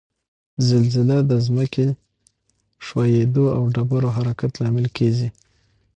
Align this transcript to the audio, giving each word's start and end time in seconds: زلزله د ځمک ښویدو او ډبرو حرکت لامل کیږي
زلزله 0.67 1.17
د 1.29 1.31
ځمک 1.45 1.73
ښویدو 2.85 3.45
او 3.55 3.63
ډبرو 3.73 4.09
حرکت 4.17 4.51
لامل 4.61 4.87
کیږي 4.97 5.29